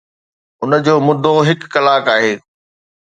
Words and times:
ان 0.61 0.71
جو 0.85 0.93
مدو 1.07 1.33
هڪ 1.47 1.59
ڪلاڪ 1.73 2.03
آهي 2.15 2.33